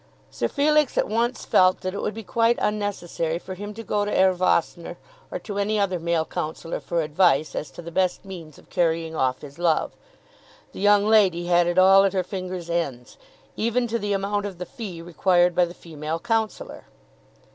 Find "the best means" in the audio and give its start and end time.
7.83-8.57